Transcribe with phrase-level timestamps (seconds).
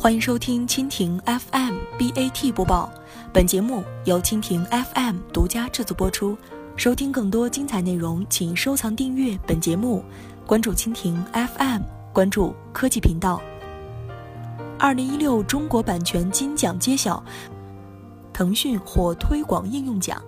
[0.00, 2.88] 欢迎收听蜻蜓 FM BAT 播报，
[3.32, 6.38] 本节目由蜻蜓 FM 独家制作播出。
[6.76, 10.04] 收听更多精彩内容，请收藏订阅本节目，
[10.46, 11.82] 关注蜻蜓 FM，
[12.12, 13.42] 关注科技频道。
[14.78, 17.20] 二零一六中国版权金奖揭晓，
[18.32, 20.22] 腾讯获推广应用奖。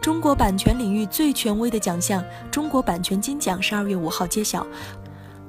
[0.00, 4.64] 中国版权领域最权威的奖项——中国版权金奖，十二月五号揭晓。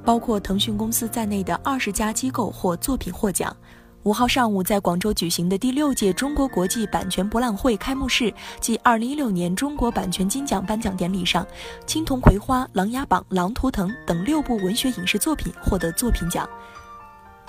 [0.06, 3.56] 包括腾讯公司在内的二十家机构或作品获奖。
[4.04, 11.42] 五号上午，在广州举行的第六届中国国际版权博览会开幕式暨二零一六年中国版权金奖颁奖典礼上，
[11.86, 16.46] 《青铜葵花》《琅琊榜》《狼图腾》等六部文学影视作品获得作品奖。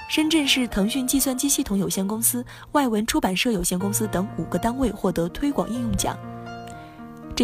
[0.08, 6.16] 深圳市腾讯计算机系统有限公司、外文出版社有限公司等五个单位获得推广应用奖。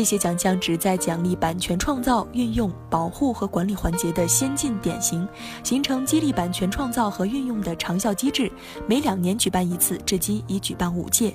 [0.00, 5.28] 这些奖项旨在奖励版权创造、运用、保护和管理环节的先进典型，
[5.62, 8.50] 形成激励版权创造和运用的长效机制。
[8.86, 11.34] 每两年举办一次，至今已举办五届。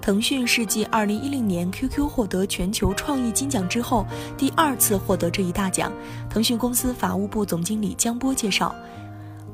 [0.00, 4.06] 腾讯是继2010年 QQ 获得全球创意金奖之后，
[4.38, 5.92] 第二次获得这一大奖。
[6.30, 8.74] 腾讯公司法务部总经理江波介绍，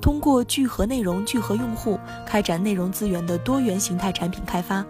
[0.00, 4.86] 通过聚合内容、聚合用户，开展内容资源的多元形态产品开发。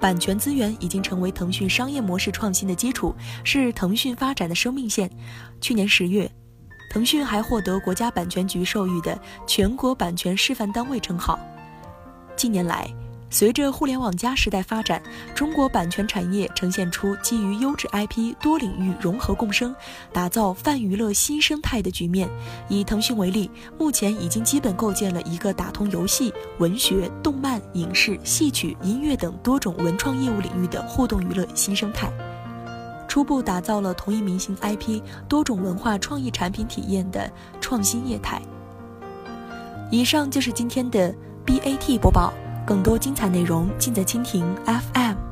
[0.00, 5.10] 版权资源已经成为腾讯商业模式创新的基础，是腾讯发展的生命线。
[5.60, 6.30] 去年十月，
[6.92, 11.38] 腾讯还获得国家版权局授予的全国版权示范单位称号。
[12.36, 12.92] 近年来，
[13.34, 15.02] 随着互联网加时代发展，
[15.34, 19.74] 中国版权产业呈现出基于优质 IP、多领域融合共生，
[20.12, 22.30] 打造泛娱乐新生态的局面。
[22.68, 32.08] 以腾讯为例，目前已经基本构建了一个打通游戏、文学、动漫、影视、戏曲、音乐等多种文创业务领域的互动娱乐新生态，
[33.08, 37.28] 初步打造了同一明星 IP、多种文化创意产品体验的
[37.60, 38.40] 创新业态。
[39.90, 41.12] 以上就是今天的
[41.44, 42.32] BAT 播报。
[42.66, 45.23] 更多精彩内容尽在蜻蜓 FM。